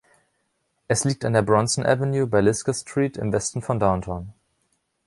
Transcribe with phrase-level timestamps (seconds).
[0.87, 4.33] Es liegt an der Bronson Avenue bei Lisgar Street im Westen von Downtown.